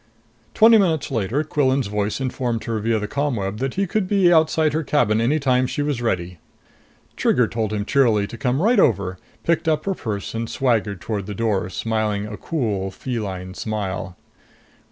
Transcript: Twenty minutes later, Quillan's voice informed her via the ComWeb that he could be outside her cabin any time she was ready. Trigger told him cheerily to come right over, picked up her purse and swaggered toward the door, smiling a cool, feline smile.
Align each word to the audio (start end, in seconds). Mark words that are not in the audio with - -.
Twenty 0.55 0.79
minutes 0.79 1.11
later, 1.11 1.43
Quillan's 1.43 1.85
voice 1.85 2.19
informed 2.19 2.63
her 2.63 2.79
via 2.79 2.97
the 2.97 3.07
ComWeb 3.07 3.59
that 3.59 3.75
he 3.75 3.85
could 3.85 4.07
be 4.07 4.33
outside 4.33 4.73
her 4.73 4.81
cabin 4.81 5.21
any 5.21 5.39
time 5.39 5.67
she 5.67 5.83
was 5.83 6.01
ready. 6.01 6.39
Trigger 7.15 7.47
told 7.47 7.71
him 7.71 7.85
cheerily 7.85 8.25
to 8.25 8.35
come 8.35 8.63
right 8.63 8.79
over, 8.79 9.19
picked 9.43 9.67
up 9.67 9.85
her 9.85 9.93
purse 9.93 10.33
and 10.33 10.49
swaggered 10.49 11.01
toward 11.01 11.27
the 11.27 11.35
door, 11.35 11.69
smiling 11.69 12.25
a 12.25 12.35
cool, 12.35 12.89
feline 12.89 13.53
smile. 13.53 14.17